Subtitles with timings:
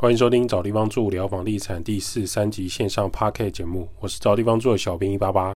[0.00, 5.52] 欢迎收听找地方住聊房地产第四三集线上 p a r k 节目，我是找地方住的小兵一八八。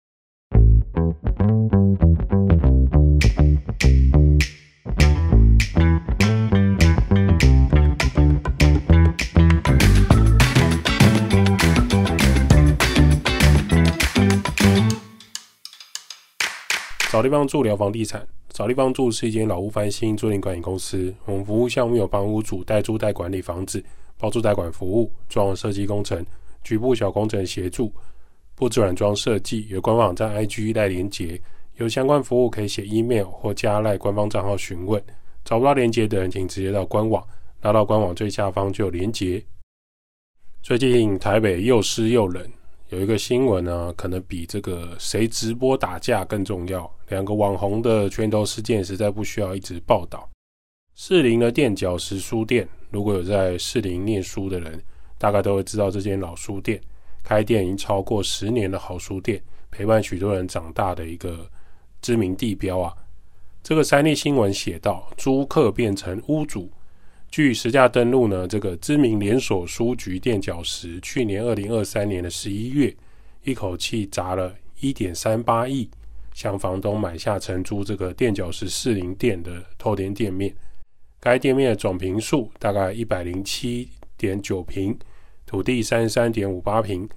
[17.11, 21.13] 找地方住聊房地产，找地方住是一间老屋翻新租赁管理公司。
[21.25, 23.83] 我们服务项目有帮屋主代租代管理房子、
[24.19, 26.23] 包住代管服务、装潢设计工程、
[26.61, 27.91] 局部小工程协助、
[28.53, 29.65] 布置软装设计。
[29.69, 31.41] 有官网站 IG 赖连接，
[31.77, 35.01] 有相关服务可以写 email 或加赖官方账号询问。
[35.45, 37.25] 找不到连接的人，请直接到官网，
[37.61, 39.41] 拉到官网最下方就有连接。
[40.61, 42.45] 最近台北又湿又冷。
[42.89, 46.91] 有一个新闻呢，可能比这个谁直播打架更重要。
[47.07, 50.27] 两个网红的拳头事件实在不需要一直报道。
[50.95, 54.81] 士林的垫脚石书店，如果有在士林念书的人，
[55.17, 56.81] 大概都会知道这间老书店，
[57.23, 61.49] 开店已经超过十年的好书店，陪伴许多人长大的一个
[62.01, 62.93] 知名地标啊。
[63.61, 66.71] 这个三立新闻写道，租客变成屋主。
[67.29, 72.95] 据实价登录呢，这个知名连锁书局垫脚石，去年二零二三年的十一月，
[73.43, 75.87] 一口气砸了一点三八亿，
[76.33, 80.55] 向房东买下承租这个垫脚石士林店的透天店面。
[81.19, 84.97] 该店面的总平数大概一百零七点九平，
[85.45, 87.07] 土地三十三点五八平。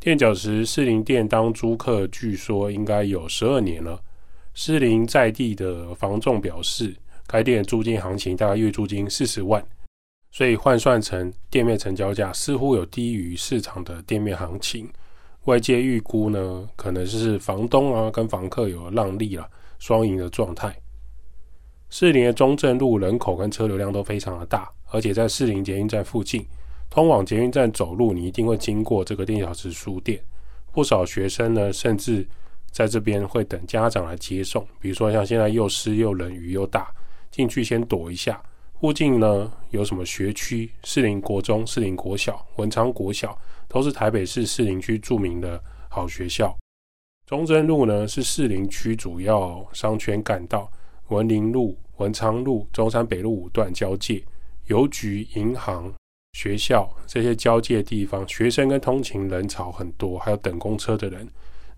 [0.00, 4.00] 垫脚石四零店当租客，据说应该有十二年了。
[4.54, 6.94] 四零在地的房仲表示。
[7.26, 9.64] 该店租金行情大概月租金四十万，
[10.30, 14.86] 所以换算成店面成交价似乎有低于市场的店面行情。
[15.44, 19.48] 外界预估呢，可能是房东啊跟房客有让利了，
[19.78, 20.76] 双赢的状态。
[21.94, 26.44] 士林的中正路人口跟车流量都非常的大，而且在士林捷运站附近，
[26.90, 30.20] 通往捷运站走路你一定会经过这个电小时书店。
[30.72, 32.26] 不少学生呢，甚至
[32.72, 34.66] 在这边会等家长来接送。
[34.80, 36.92] 比如说像现在又湿又冷，雨又大。
[37.30, 38.42] 进去先躲一下，
[38.80, 40.68] 附近呢有什么学区？
[40.82, 43.38] 士林国中、士林国小、文昌国小
[43.68, 46.52] 都是台北市士林区著名的好学校。
[47.24, 50.68] 中正路呢是士林区主要商圈干道，
[51.08, 54.22] 文林路、文昌路、中山北路五段交界，
[54.66, 55.92] 邮局、银行、
[56.32, 61.28] 学校这些交界地方，学生跟通勤人潮很多，还有等公车的人。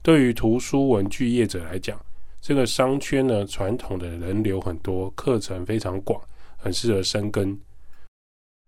[0.03, 2.01] 对于图书文具业者来讲，
[2.41, 6.21] 这个商圈呢，传统的人流很多，课程非常广，
[6.57, 7.59] 很适合生根。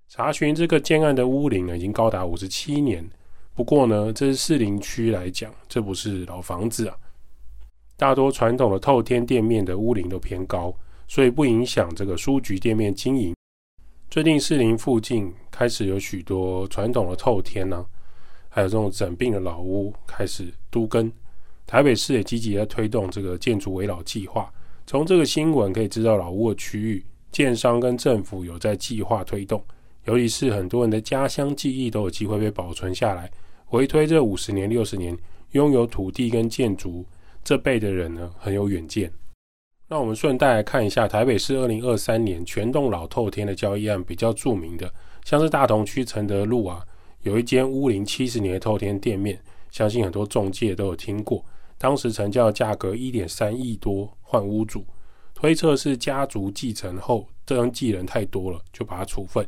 [0.09, 3.09] 查询这个建案的屋龄呢，已经高达五十七年。
[3.55, 6.97] 不过呢，这是士林区来讲，这不是老房子啊。
[7.99, 10.73] 大多传统的透天店面的屋龄都偏高，
[11.09, 13.35] 所以不影响这个书局店面经营。
[14.09, 17.85] 最近士林附近开始有许多传统的透天呢，
[18.49, 21.13] 还有这种整并的老屋开始都根。
[21.67, 24.49] 台北市也积极在推动这个建筑围老计划。
[24.87, 29.61] 从这个新闻可以知道，老屋的区域建商跟政府有在计划推动，
[30.05, 33.29] 尤其是很多人的家乡记忆都有机会被保存下来。
[33.67, 35.19] 回推这五十年、六十年，
[35.51, 37.05] 拥有土地跟建筑
[37.49, 39.11] 这辈的人呢，很有远见。
[39.89, 44.93] 那我们顺带来看一下台北市二零二三年全栋老透天的交易案，比较著名的，
[45.25, 46.85] 像是大同区承德路啊，
[47.23, 51.43] 有一间屋龄七十年的透天店面，相信很多中介都有听过。
[51.79, 54.85] 当时成交价格一点三亿多，换屋主，
[55.33, 59.43] 推测是家族继承后登记人太多了，就把它处分。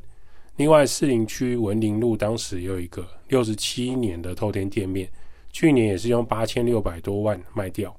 [0.56, 5.06] 另外，士林区文林路当时有一个六十七年的透天店面，
[5.52, 7.94] 去年也是用八千六百多万卖掉。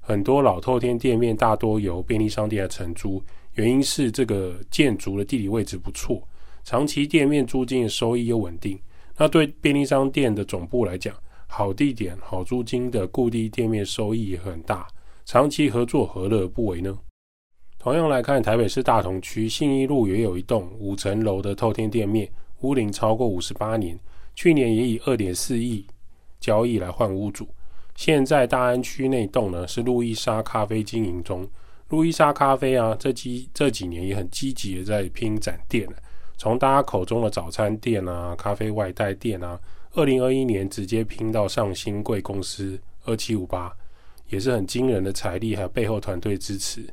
[0.00, 3.22] 很多老透天店面大多由便利商店来承租，
[3.54, 6.22] 原因是这个建筑的地理位置不错，
[6.62, 8.78] 长期店面租金的收益又稳定。
[9.16, 11.14] 那对便利商店的总部来讲，
[11.48, 14.86] 好地点、好租金的固定店面收益也很大，
[15.24, 16.96] 长期合作何乐而不为呢？
[17.78, 22.30] 同样来看，台北市大同区信义路也有一栋五层楼的透天店面，
[22.60, 23.98] 屋龄超过五十八年，
[24.34, 25.86] 去年也以二点四亿
[26.46, 27.48] 交易来换屋主。
[27.96, 31.44] 现在大安区那栋呢是路易莎咖啡经营中，
[31.88, 35.88] 路易莎咖啡啊，这几这几年也很积极的在拼展店
[36.36, 39.58] 从大家口中的早餐店啊、咖啡外带店啊。
[39.94, 43.74] 二零二一年直接拼到上新贵公司二七五八，
[44.28, 46.86] 也是很惊人的财力，还有背后团队支持。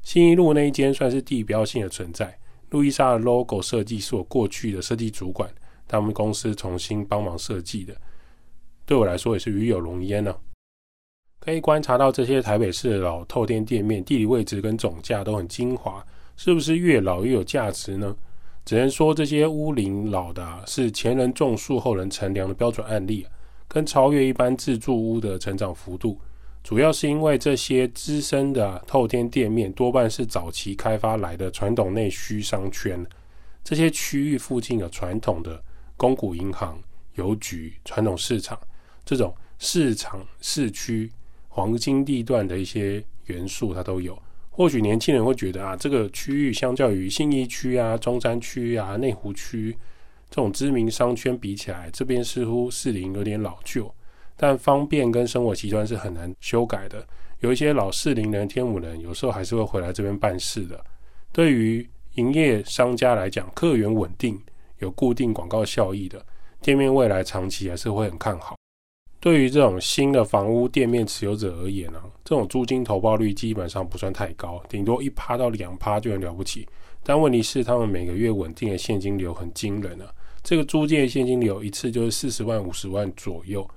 [0.00, 2.38] 新一路那一间算是地标性的存在。
[2.70, 5.50] 路易莎的 logo 设计是我过去的设计主管，
[5.86, 7.94] 他们公司重新帮忙设计的，
[8.86, 10.34] 对我来说也是与有荣焉呢。
[11.40, 16.04] 可以观察到这些台北市的老透天店面，地理位置跟总价都很精华，
[16.36, 18.16] 是不是越老越有价值呢？
[18.64, 23.24] 只能说这些屋龄老的是前人种树后人乘凉的标准案例，
[23.68, 26.20] 跟超越一般自住屋的成长幅度，
[26.64, 33.06] 主要是因为这些资深的透天店面多半是早期开发来的传统内需商圈，
[33.62, 35.62] 这些区域附近有传统的
[35.96, 36.76] 公股银行、
[37.14, 38.58] 邮局、传统市场
[39.06, 41.10] 这种市场市区
[41.48, 44.20] 黄金地段的一些元素，它都有。
[44.50, 49.76] 或许年轻人会觉得啊，这个区域相较于信义区啊、中山区啊、内湖区
[50.28, 53.94] 这种知名商圈比起来，这边似乎适龄有点老旧，
[54.36, 57.06] 但方便跟生活习惯是很难修改的。
[57.40, 60.82] 有一些老适龄人、天母人，有时候还是会回来这边办事的。
[61.32, 64.42] 对于营业商家来讲，客源稳定、
[64.78, 66.24] 有固定广告效益的
[66.62, 68.56] 店面，未来长期还是会很看好。
[69.26, 76.64] 对于这种新的房屋店面持有者而言呢，这种租金投报率基本上不算太高，顶多一趴到两趴就很了不起。
[77.02, 80.06] 但问题是，他们每个月稳定的现金流很惊人啊！
[80.44, 83.68] 这个租借现金流一次就是四十万、五十万左右。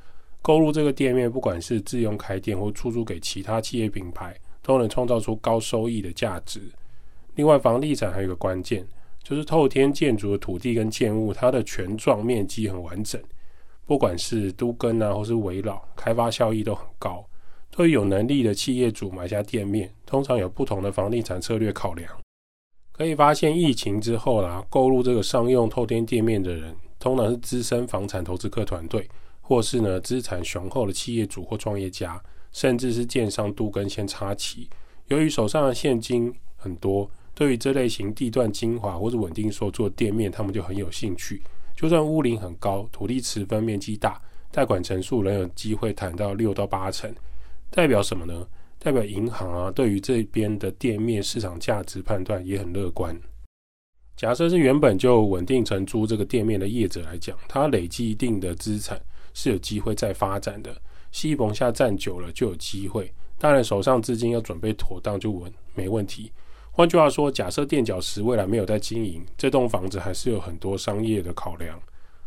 [0.44, 6.62] 购入这个店面，不管是自用开店或出租给其他企业品牌，都能创造出高收益的价值。
[7.34, 8.86] 另外，房地产还有一个关键，
[9.24, 13.20] 就是透天建筑的土地跟建物，它的全幢面积很完整。
[13.90, 17.26] 不管是都根啊，或是围绕，开发效益都很高。
[17.72, 22.08] 对于有能力的企业主买下店面，通常有不同的房地产策略考量。
[22.92, 29.10] 可以发现，疫情之后啦，购入这个商用透天店面的人，通常是资深房产投资客团队，
[29.42, 32.22] 或是呢资产雄厚的企业主或创业家，
[32.52, 34.70] 甚至是建商都根先插旗。
[35.08, 41.42] 由于手上的现金很多，对于这类型地段精华或者稳定所做店面，他们就很有兴趣。
[41.80, 44.22] 就算屋龄很高，土地持分面积大，
[44.52, 47.10] 贷款成数仍有机会谈到六到八成，
[47.70, 48.46] 代表什么呢？
[48.78, 53.18] 代表银行啊，对于这边的店面市场价值判断也很乐观。
[54.18, 59.00] 假设是原本就稳定承租这个店面的业者来讲，他累积一定的资产
[59.34, 60.76] 是有机会再发展的。
[61.14, 66.30] 西棚下站久了就有机会，当然手上资金要准备妥当就稳没问题。
[66.80, 71.78] 换句话说，假设垫脚石未来没有在经营，这栋房子还是有很多商业的考量。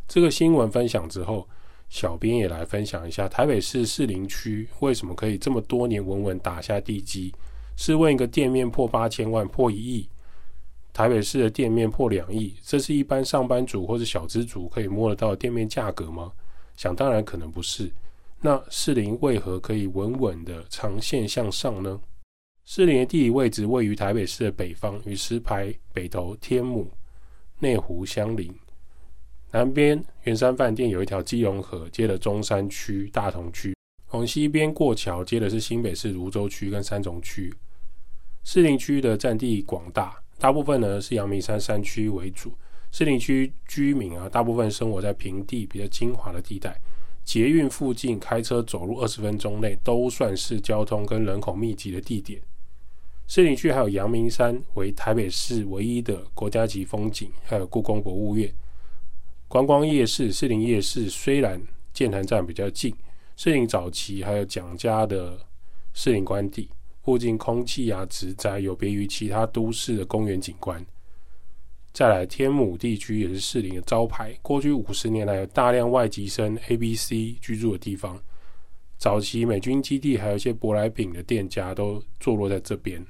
[0.06, 1.48] 这个新闻分享之后，
[1.88, 7.34] 小编也来分享一下台北市士林区为什么可以这么多年稳稳打下地基。
[7.78, 10.06] 试问一个店面破八千万、破一亿，
[10.92, 16.30] 台北市的店面破两亿，这是一般上班族或者小资族可以摸得到的店面价格吗？
[16.76, 17.90] 想当然可能不是。
[18.42, 21.98] 那士林为何可以稳稳的长线向上呢？
[22.64, 26.90] 士林的地理位置位于台北市的北方，与石牌、北投、天母、
[27.58, 28.54] 内湖相邻。
[29.50, 33.74] 南边圆山饭店有一条基隆河，接了中山区、大同区；
[34.12, 37.52] 往西边过桥，接的是新北市芦洲区跟三重区。
[38.44, 42.54] 士林区的占地广大，大部分呢是阳明山山区为主。
[42.90, 46.80] 士林区居民啊，大部分生活在平地比较精华的地带。
[47.24, 52.40] 捷运附近开车走路二十分钟内，都算是交通跟人口密集的地点。
[53.34, 58.52] 士林区还有阳明山为台北市唯一的国家级风景，还有故宫博物院、
[59.48, 60.30] 观光夜市。
[60.30, 61.58] 士林夜市虽然
[61.94, 62.94] 建潭站比较近，
[63.38, 65.38] 士林早期还有蒋家的
[65.94, 66.68] 士林官邸，
[67.02, 70.84] 附近空气啊、植栽有别于其他都市的公园景观。
[71.94, 78.22] 再来天母地区也是士林的招牌，过去五十年来有大量外籍生 A、B、C 居住的地方。
[78.98, 83.02] 早期美军基地还有一些舶来品的店家都坐落在这边。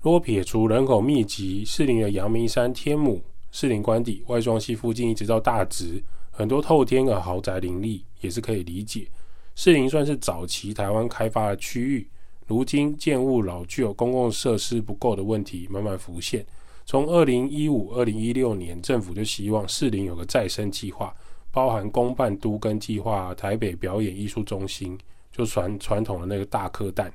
[0.00, 9.08] 若撇除人口密集，士林的阳明山、天母、士林官邸、外双溪附近，一直到大直，很多透天的豪宅林立，也是可以理解。
[9.54, 12.08] 士林算是早期台湾开发的区域，
[12.46, 16.46] 如今建物老旧、公共设施不够的问题慢慢浮现。
[16.84, 21.12] 从二零一五、二零一六年，政府就希望士林有个再生计划，
[21.50, 24.96] 包含公办都更计划、台北表演艺术中心，
[25.32, 27.12] 就传传统的那个大科蛋。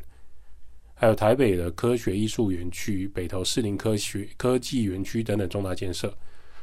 [1.01, 6.15] 还有台北的科学艺术园区、北投士林科学科技园区等等重大建设。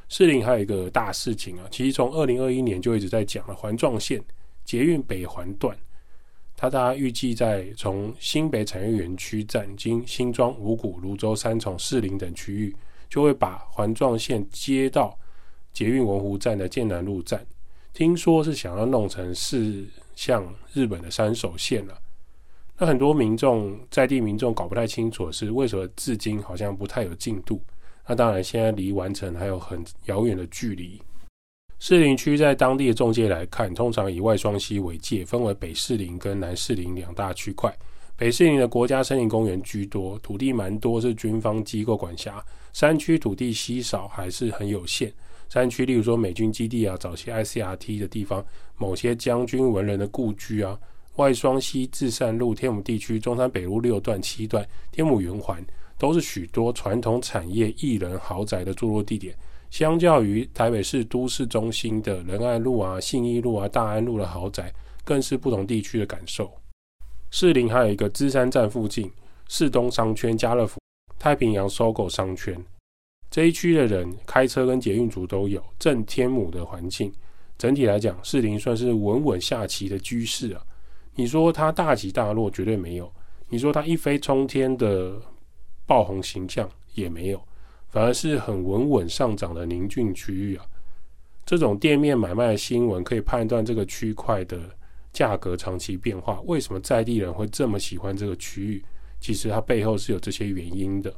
[0.09, 4.23] 士林还有一个大事情啊，其实从二零二一年就一直在讲了，环状线
[4.65, 5.77] 捷运北环段，
[6.57, 12.77] 它大家预计在从新北产业园区站经新庄、五股、泸州、三重、士林等区域，
[13.11, 15.19] 就会把环状线接到
[15.73, 17.45] 捷运文湖站的剑南路站。
[17.93, 21.99] 听说是想要弄成是像日本的三手线了。
[22.81, 27.61] 那很多民众在地民众搞不太清楚是为什么至今好像不太有进度。
[28.07, 31.01] 那当然现在离完成还有很遥远的距离。
[31.81, 37.77] 士林区在当地的中介来看，通常以外双溪为界，分为北士林跟南士林两大区块。
[38.17, 42.45] 北士林的国家森林公园居多，土地蛮多，是军方机构管辖。
[42.73, 45.13] 山区土地稀少，还是很有限。
[45.49, 48.45] 山区，例如说美军基地啊，早期 ICRT 的地方，
[48.77, 50.79] 某些将军文人的故居啊，
[51.19, 55.65] 外双溪至善路、天母地区、中山北路六段、七段、天母圆环，
[55.99, 59.37] 都是许多传统产业艺人豪宅的坐落地点。
[59.69, 64.73] 相较于台北市都市中心的仁爱路啊、信义路啊、大安路的豪宅，
[65.05, 66.51] 更是不同地区的感受。
[67.31, 69.11] 士林还有一个芝山站附近，
[69.49, 70.81] 士东商圈、家乐福、
[71.19, 72.57] 太平洋收购商圈
[73.29, 77.13] 这一区的人开车跟捷运族都有，正天母的环境，
[77.59, 80.63] 整体来讲，士林算是稳稳下棋的居士啊。
[81.19, 83.05] 你说它大起大落，绝对没有；
[83.49, 85.21] 你说它一飞冲天的
[85.85, 87.43] 爆红形象也没有，
[87.89, 90.65] 反而是很稳稳上涨的宁静区域啊。
[91.45, 94.59] 这种店面买卖的新闻可以判断这个区块的。
[95.11, 98.85] 价格长期变化，为什么在地人会这么喜欢这个区域？
[99.19, 101.13] 其实它背后是有这些原因的。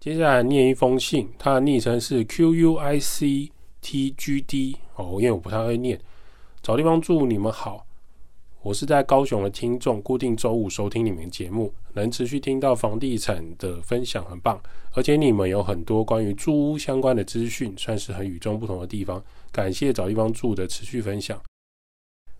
[0.00, 3.50] 接下来念一封信，它的昵称是 Q U I C
[3.82, 6.00] T G D 哦，因为我不太会念。
[6.62, 7.84] 找地方住，你们好，
[8.64, 14.58] 我是在高雄的听众，固定周五收听你们节目，能持续听到房地产的分享很棒，
[14.92, 19.22] 而且你们有很多关于住屋相关的资讯，算是很与众不同的地方。
[19.52, 21.38] 感谢找地方住的持续分享。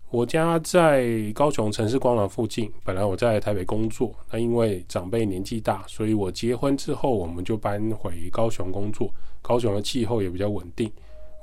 [0.09, 2.71] 我家在高雄城市光廊附近。
[2.83, 9.13] 本来我在台北工作，那因为长辈年纪大，所以我结婚之后我们就搬回高雄工作。
[9.43, 10.91] 高雄的气候也比较稳定。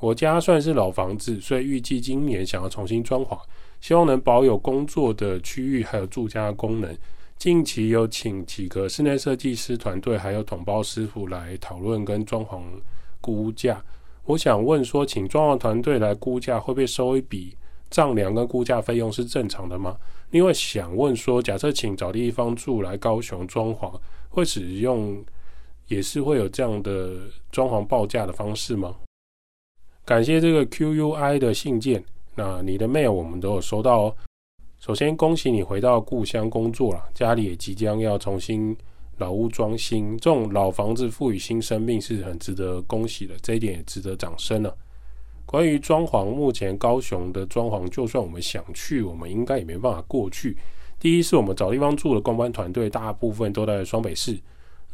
[0.01, 3.39] 我家算是老房子，所以预计今年想要重新装潢，
[3.83, 6.97] 希望能保有工作的区域还有住家的功能。
[7.37, 12.62] 近期有请几个室内设计师团队还有统包师傅来讨论跟装潢
[13.21, 13.85] 估价。
[14.25, 17.57] 我想问说，请装潢团队来估价会不会收一笔？
[17.91, 19.99] 丈量跟估价费用是正常的吗？
[20.31, 23.93] 另外想问说，假设请找地方住来高雄装潢，
[24.31, 25.23] 会使用
[25.89, 27.17] 也是会有这样的
[27.51, 28.95] 装潢报价的方式吗？
[30.05, 32.03] 感谢这个 Q U I 的信件，
[32.35, 34.17] 那你的 mail 我们都有收到哦。
[34.79, 38.77] 首先恭喜你回到故乡工作了，家里也即将要重新
[39.19, 44.77] 老屋装新，这种老房子赋予新生命是很值得恭喜的，这一点也值得掌声了。
[45.47, 50.57] 关于装潢，目前高雄的装潢，就算我们想去，我们应该也没办法过去。
[50.99, 54.39] 第一是我们找地方住的公关团队，大部分都在双北市。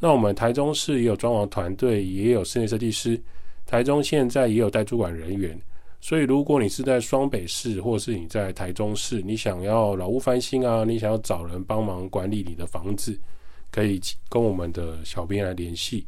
[0.00, 3.20] 那我们台中市也有装潢团队，也有室内设计师。
[3.64, 5.58] 台中现在也有带主管人员。
[6.00, 13.18] 所以如果你是在双北市，或是你在台中市，你想要老屋翻新啊，你想要找人帮忙管理你的房子，
[13.70, 16.06] 可以跟我们的小编来联系。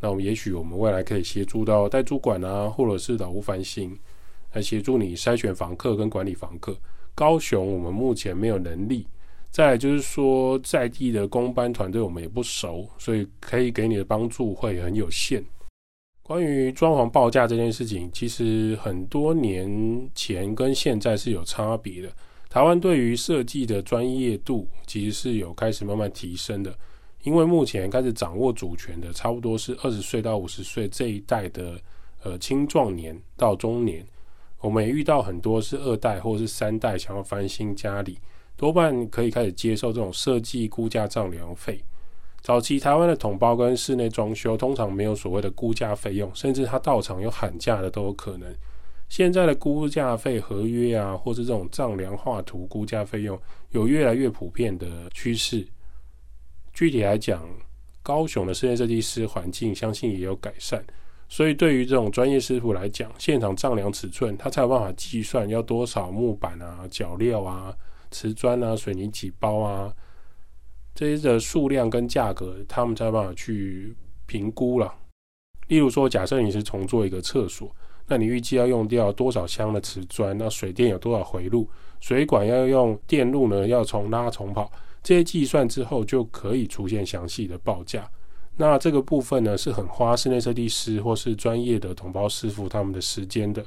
[0.00, 3.96] 那我们也许我们未来可以协助到代租管啊，或者是老屋翻新，
[4.52, 6.76] 来协助你筛选房客跟管理房客。
[7.14, 9.06] 高雄我们目前没有能力，
[9.50, 15.44] 再就是说在地的公班团队我们也不熟，所以可以给你的帮助会很有限。
[16.26, 22.10] 关于装潢报价这件事情，其实很多年前跟现在是有差别的。
[22.48, 26.76] 台湾对于设计的专业度其实是有开始慢慢提升的。
[27.22, 31.80] 因为目前开始掌握主权的，差不多是二十岁到五十岁这一代的
[32.24, 34.04] 呃青壮年到中年，
[34.58, 38.18] 我们也遇到很多是二代或者是三代想要翻新家里，
[38.56, 41.80] 多半可以开始接受这种设计估价丈量费。
[42.46, 48.48] 早期台湾的统包跟室内装修通常没有所谓的估价费用，甚至他到场有喊价的都有可能。
[49.08, 53.36] 现在的估价费合约啊，或是这种丈量画图估价费用，
[53.70, 55.66] 有越来越普遍的趋势。
[56.72, 57.44] 具体来讲，
[58.00, 60.80] 高雄的室内设计师环境相信也有改善，
[61.28, 67.76] 所以对于这种专业师傅来讲，现场丈量尺寸，他才有办法计算要多少木板啊、脚料啊、
[68.12, 69.92] 瓷砖啊、水泥几包啊
[70.96, 74.92] 这些的数量跟价格，他们才有办法去评估了。
[75.68, 77.70] 例如说，假设你是重做一个厕所，
[78.06, 80.36] 那你预计要用掉多少箱的瓷砖？
[80.38, 81.68] 那水电有多少回路？
[82.00, 83.66] 水管要用电路呢？
[83.66, 84.72] 要重拉重跑？
[85.02, 88.10] 这些计算之后，就可以出现详细的报价。
[88.56, 93.62] 那这个部分呢，是很花室内设计师或是专业的同胞师傅他们的时间的。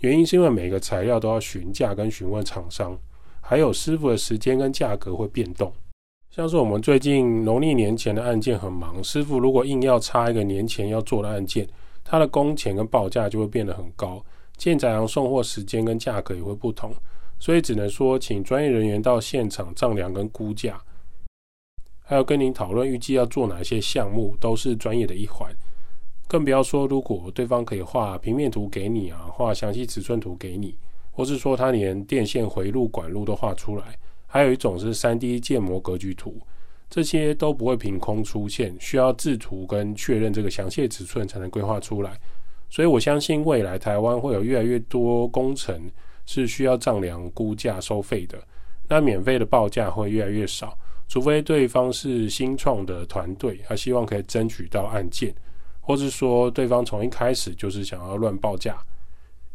[0.00, 2.98] 原因是因为每个材料都要询价跟询问厂商，
[3.40, 5.72] 还有师傅的时间跟价格会变动。
[6.34, 11.64] 像是我们最近农历年前的案件很忙，师傅如果硬要插一个年前要做的案件，
[12.02, 14.20] 他的工钱跟报价就会变得很高，
[14.56, 16.92] 建材行送货时间跟价格也会不同。
[17.38, 20.82] 所以只能说，请专业人员到现场丈量跟估价，
[22.02, 25.54] 还有跟您讨论预计要做哪些项目，都是专业的一环。
[26.26, 30.76] 更不要说，如果对方可以画平面图给你啊，画详细尺寸图给你，
[31.12, 33.96] 或是说他连电线回路管路都画出来，
[34.34, 36.36] 还有一种是三 D 建模格局图，
[36.90, 42.18] 这些都不会凭空出现，需要制图跟确认这个详细尺寸才能规划出来。
[42.68, 45.88] 所以我相信未来台湾会有越来越多工程
[46.26, 48.36] 是需要丈量估价收费的，
[48.88, 50.76] 那免费的报价会越来越少，
[51.06, 55.32] 除非对方是新创的团队，他希望可以争取到案件，
[55.80, 58.76] 或是说对方从一开始就是想要乱报价。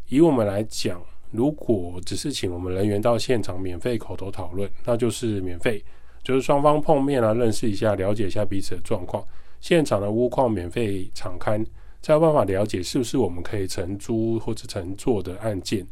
[0.08, 1.02] 以我们来讲。
[1.30, 5.82] 如果只是请我们人员到现场免费口头讨论，那就是免费，
[6.22, 9.24] 就是双方碰面啊，认识一下，了解一下彼此的状况。
[9.60, 11.64] 现场的屋况免费敞开，
[12.02, 15.86] 才有办法了解是不是我们可以承租或者承做的案件。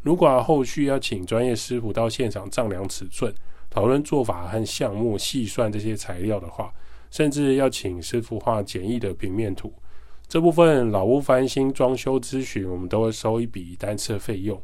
[0.00, 3.34] 如果后续要请专业师傅到现场丈量尺寸、
[3.68, 6.72] 讨论做法和项目、细算这些材料的话，
[7.10, 9.72] 甚至要请师傅画简易的平面图，
[10.28, 14.58] 这部分老屋翻新装修咨询，我们都会收一笔单次费用。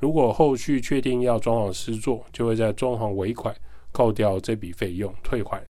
[0.00, 3.54] 如果后续确定要装潢施作，就会在装潢尾款
[3.92, 5.62] 扣掉这笔费用退还。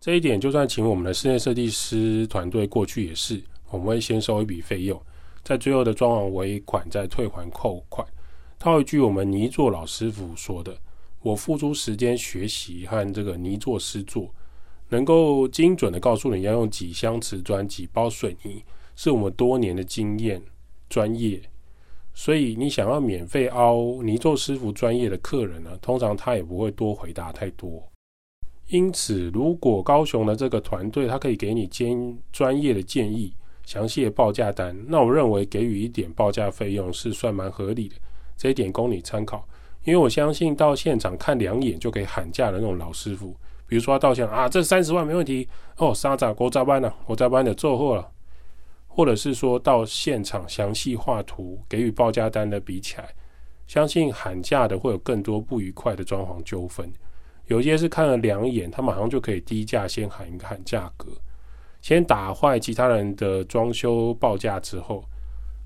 [0.00, 5.00] 这一点就算请我们的室内设计师团队过去也是，我们会先收一笔费用，
[5.42, 8.06] 在最后的装潢尾款再退还扣款。
[8.58, 10.76] 套一句我们泥作老师傅说的
[11.20, 14.32] ：“我付出时间学习和这个泥作施作，
[14.90, 18.62] 能够精准的告诉你要用几箱瓷砖、几包水泥，
[18.94, 20.40] 是我们多年的经验
[20.88, 21.42] 专业。”
[22.14, 27.82] 所以你想要免费凹泥做师傅专业的客人呢，通常他也不会多回答太多。
[28.68, 37.96] 因此，如果高雄的这个团队他可以给你兼专业的建议、详细的报价单，那我认为给予一点报价费用是算蛮合理的。
[38.36, 39.46] 这一点供你参考，
[39.84, 48.11] 因为我相信到现场看两眼就可以喊价的那种老师傅，比如说他到现场啊，这三十万没问题哦，沙掌国扎班了，国扎班的做货了。
[48.94, 53.08] 或者是说到现场详细画图给予报价单的比起来，
[53.66, 56.92] 相信喊价的会有更多不愉快的装潢纠纷。
[57.46, 61.08] 有些是看了两眼，他马上就可以低价先喊一喊价格，
[61.80, 65.02] 先打坏其他人的装修报价之后，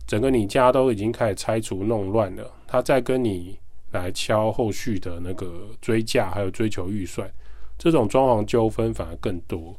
[0.07, 3.59] 整个你家都已经开始拆除弄乱了，他再跟你
[3.91, 7.29] 来敲后续的那个追价，还有追求预算，
[7.77, 9.75] 这种装潢纠纷反而更多。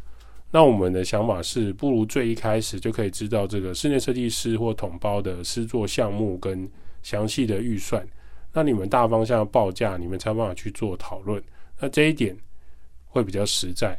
[0.57, 6.67] 那我们的想法是，不如最一开始就可以知道这个室内设计师或统包的施作项目跟
[7.03, 8.03] 详细的预算，
[8.51, 11.39] 那你们大方向报价，你们才有办法去做讨论。
[11.79, 12.35] 那这一点
[13.05, 13.95] 会比较实在。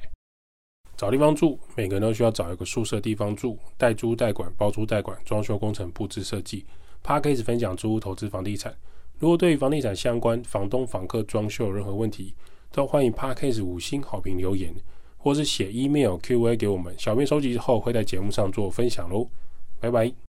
[0.96, 6.66] 找地方住，每个人都需要找一个宿舍地方住，代租代管、包租代管、装修工程、布置设计。
[7.04, 8.76] p a 始分享租屋投资房地产。
[9.20, 12.34] 如果对于房地产相关、房东、房客装修有任何问题，
[12.72, 14.74] 都欢迎 p a 始五星好评留言。
[15.18, 19.28] 或是写 email Q&A 给我们，小编收集之后会在节目上做分享喽，
[19.80, 20.27] 拜拜。